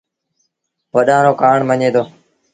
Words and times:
وڏآݩ 0.93 1.23
رو 1.25 1.31
ڪهآڻ 1.39 1.59
مڃي 1.69 1.89
دو 1.95 2.03